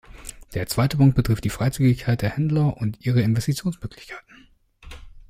Der 0.55 0.65
zweite 0.65 0.97
Punkt 0.97 1.15
betrifft 1.15 1.43
die 1.43 1.51
Freizügigkeit 1.51 2.23
der 2.23 2.31
Händler 2.31 2.75
und 2.75 3.05
ihre 3.05 3.21
Investitionsmöglichkeiten. 3.21 4.47